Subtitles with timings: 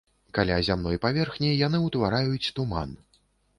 [0.37, 2.99] Каля зямной паверхні яны ўтвараюць туман.